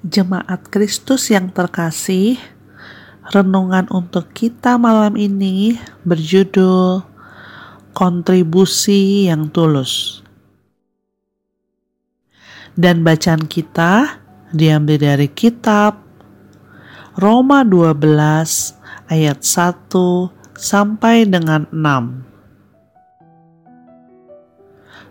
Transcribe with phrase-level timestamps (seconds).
[0.00, 2.40] Jemaat Kristus yang terkasih,
[3.36, 5.76] renungan untuk kita malam ini
[6.08, 7.04] berjudul
[7.92, 10.24] Kontribusi yang Tulus.
[12.72, 14.24] Dan bacaan kita
[14.56, 16.00] diambil dari kitab
[17.20, 18.00] Roma 12
[19.12, 19.92] ayat 1
[20.56, 22.24] sampai dengan 6.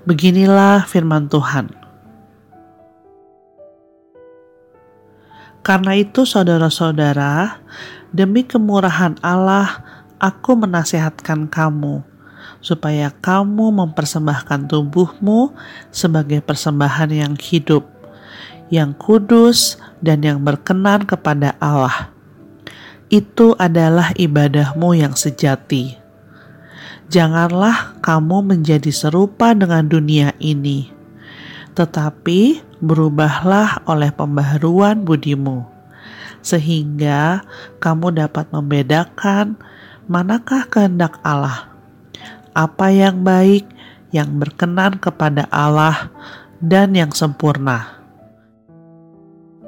[0.09, 1.78] Beginilah firman Tuhan.
[5.69, 7.61] Karena itu, saudara-saudara,
[8.09, 9.85] demi kemurahan Allah,
[10.17, 12.01] aku menasehatkan kamu,
[12.57, 15.53] supaya kamu mempersembahkan tubuhmu
[15.93, 17.85] sebagai persembahan yang hidup,
[18.73, 22.09] yang kudus, dan yang berkenan kepada Allah.
[23.13, 26.01] Itu adalah ibadahmu yang sejati.
[27.13, 30.98] Janganlah kamu menjadi serupa dengan dunia ini
[31.79, 35.63] tetapi berubahlah oleh pembaharuan budimu,
[36.43, 37.47] sehingga
[37.79, 39.55] kamu dapat membedakan
[40.11, 41.71] manakah kehendak Allah,
[42.51, 43.63] apa yang baik,
[44.11, 46.11] yang berkenan kepada Allah,
[46.59, 47.95] dan yang sempurna.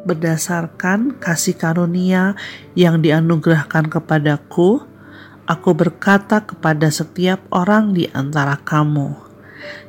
[0.03, 2.35] Berdasarkan kasih karunia
[2.75, 4.83] yang dianugerahkan kepadaku,
[5.47, 9.30] aku berkata kepada setiap orang di antara kamu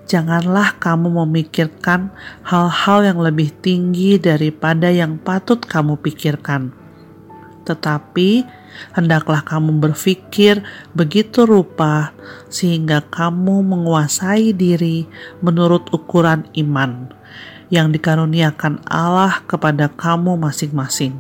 [0.08, 2.12] janganlah kamu memikirkan
[2.44, 6.74] hal-hal yang lebih tinggi daripada yang patut kamu pikirkan.
[7.62, 8.42] Tetapi
[8.96, 10.64] hendaklah kamu berpikir
[10.96, 12.16] begitu rupa
[12.48, 15.06] sehingga kamu menguasai diri
[15.44, 17.12] menurut ukuran iman
[17.72, 21.16] yang dikaruniakan Allah kepada kamu masing-masing.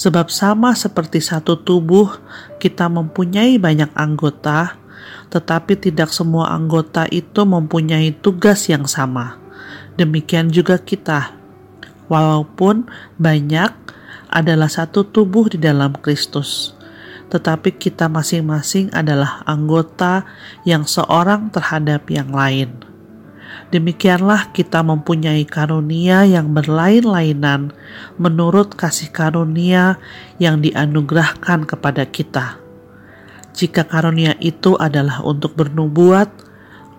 [0.00, 2.08] Sebab sama seperti satu tubuh,
[2.56, 4.79] kita mempunyai banyak anggota,
[5.30, 9.38] tetapi tidak semua anggota itu mempunyai tugas yang sama.
[9.94, 11.34] Demikian juga kita,
[12.10, 13.70] walaupun banyak
[14.30, 16.74] adalah satu tubuh di dalam Kristus,
[17.30, 20.26] tetapi kita masing-masing adalah anggota
[20.66, 22.86] yang seorang terhadap yang lain.
[23.70, 27.70] Demikianlah kita mempunyai karunia yang berlain-lainan
[28.18, 29.98] menurut kasih karunia
[30.42, 32.59] yang dianugerahkan kepada kita
[33.50, 36.30] jika karunia itu adalah untuk bernubuat,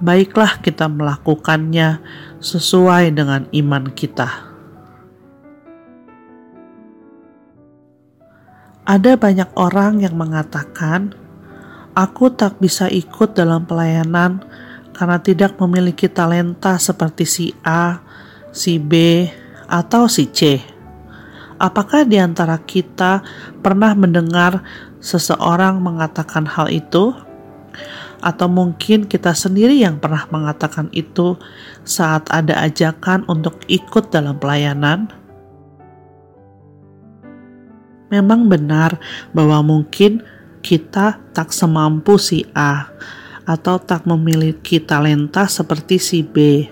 [0.02, 2.02] baiklah kita melakukannya
[2.42, 4.52] sesuai dengan iman kita.
[8.82, 11.14] Ada banyak orang yang mengatakan,
[11.94, 14.42] "Aku tak bisa ikut dalam pelayanan
[14.92, 18.02] karena tidak memiliki talenta seperti si A,
[18.50, 19.24] si B,
[19.70, 20.60] atau si C."
[21.62, 23.22] Apakah di antara kita
[23.62, 24.66] pernah mendengar
[25.02, 27.12] seseorang mengatakan hal itu?
[28.22, 31.42] Atau mungkin kita sendiri yang pernah mengatakan itu
[31.82, 35.10] saat ada ajakan untuk ikut dalam pelayanan?
[38.14, 39.02] Memang benar
[39.34, 40.22] bahwa mungkin
[40.62, 42.94] kita tak semampu si A
[43.50, 46.68] atau tak memiliki talenta seperti si B.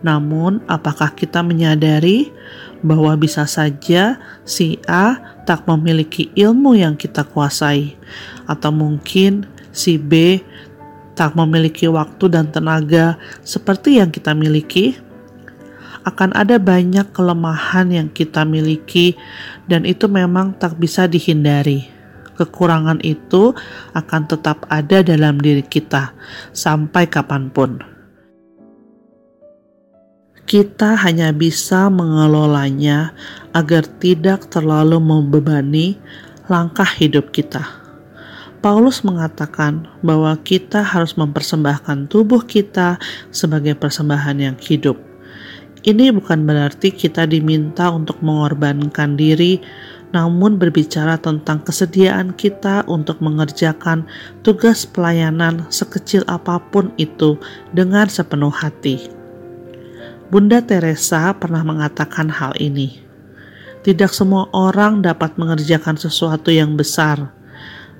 [0.00, 2.32] Namun, apakah kita menyadari
[2.80, 4.16] bahwa bisa saja
[4.48, 7.96] si A tak memiliki ilmu yang kita kuasai,
[8.48, 10.40] atau mungkin si B
[11.12, 14.96] tak memiliki waktu dan tenaga seperti yang kita miliki?
[16.00, 19.20] Akan ada banyak kelemahan yang kita miliki,
[19.68, 21.92] dan itu memang tak bisa dihindari.
[22.40, 23.52] Kekurangan itu
[23.92, 26.16] akan tetap ada dalam diri kita
[26.56, 27.89] sampai kapan pun
[30.50, 33.14] kita hanya bisa mengelolanya
[33.54, 35.94] agar tidak terlalu membebani
[36.50, 37.62] langkah hidup kita.
[38.58, 42.98] Paulus mengatakan bahwa kita harus mempersembahkan tubuh kita
[43.30, 44.98] sebagai persembahan yang hidup.
[45.86, 49.62] Ini bukan berarti kita diminta untuk mengorbankan diri,
[50.10, 54.02] namun berbicara tentang kesediaan kita untuk mengerjakan
[54.42, 57.38] tugas pelayanan sekecil apa pun itu
[57.70, 59.19] dengan sepenuh hati.
[60.30, 63.02] Bunda Teresa pernah mengatakan hal ini.
[63.82, 67.34] Tidak semua orang dapat mengerjakan sesuatu yang besar,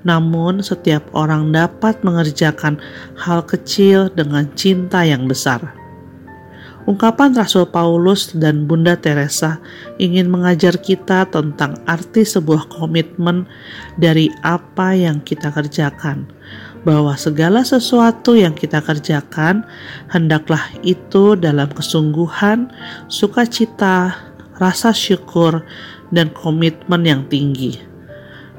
[0.06, 2.78] namun setiap orang dapat mengerjakan
[3.18, 5.74] hal kecil dengan cinta yang besar.
[6.86, 9.58] Ungkapan Rasul Paulus dan Bunda Teresa
[9.98, 13.42] ingin mengajar kita tentang arti sebuah komitmen
[13.98, 16.30] dari apa yang kita kerjakan
[16.82, 19.64] bahwa segala sesuatu yang kita kerjakan
[20.08, 22.72] hendaklah itu dalam kesungguhan,
[23.08, 24.16] sukacita,
[24.56, 25.64] rasa syukur,
[26.14, 27.78] dan komitmen yang tinggi.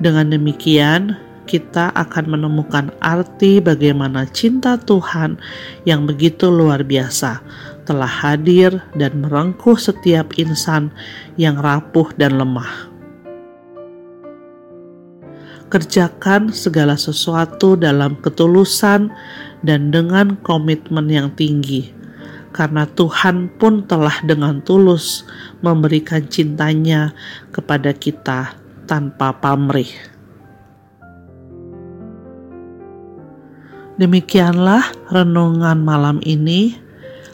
[0.02, 1.18] Dengan demikian,
[1.50, 5.36] kita akan menemukan arti bagaimana cinta Tuhan
[5.84, 7.44] yang begitu luar biasa
[7.84, 10.94] telah hadir dan merengkuh setiap insan
[11.36, 12.91] yang rapuh dan lemah.
[15.72, 19.08] Kerjakan segala sesuatu dalam ketulusan
[19.64, 21.96] dan dengan komitmen yang tinggi,
[22.52, 25.24] karena Tuhan pun telah dengan tulus
[25.64, 27.16] memberikan cintanya
[27.56, 28.52] kepada kita
[28.84, 29.88] tanpa pamrih.
[33.96, 36.76] Demikianlah renungan malam ini.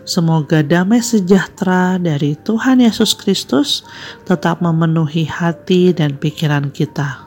[0.07, 3.81] Semoga damai sejahtera dari Tuhan Yesus Kristus
[4.29, 7.26] tetap memenuhi hati dan pikiran kita.